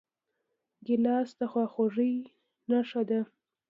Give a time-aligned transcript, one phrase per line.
[0.85, 2.13] ګیلاس د خواخوږۍ
[2.69, 3.19] نښه ده.